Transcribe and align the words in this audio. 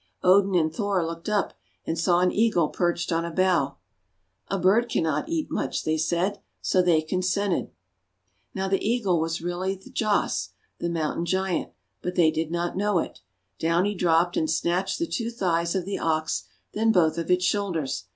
Odin 0.23 0.55
and 0.55 0.73
Thor 0.73 1.05
looked 1.05 1.29
up, 1.29 1.53
and 1.85 1.95
saw 1.95 2.21
an 2.21 2.31
Eagle 2.31 2.69
perched 2.69 3.11
on 3.11 3.23
a 3.23 3.29
bough. 3.29 3.77
"A 4.47 4.57
bird 4.57 4.89
cannot 4.89 5.29
eat 5.29 5.51
much," 5.51 5.83
they 5.83 5.95
said, 5.95 6.41
so 6.59 6.81
they 6.81 7.03
consented. 7.03 7.69
Now 8.55 8.67
the 8.67 8.83
Eagle 8.83 9.19
was 9.21 9.43
really 9.43 9.77
Thjasse 9.77 10.53
the 10.79 10.89
Moun 10.89 11.17
tain 11.17 11.25
Giant, 11.25 11.71
but 12.01 12.15
they 12.15 12.31
did 12.31 12.49
not 12.49 12.75
know 12.75 12.97
it. 12.97 13.19
Down 13.59 13.85
he 13.85 13.93
dropped, 13.93 14.35
and 14.35 14.49
snatched 14.49 14.97
the 14.97 15.05
two 15.05 15.29
thighs 15.29 15.75
of 15.75 15.85
the 15.85 15.99
Ox, 15.99 16.45
then 16.73 16.91
both 16.91 17.19
of 17.19 17.29
its 17.29 17.45
shoulders. 17.45 18.05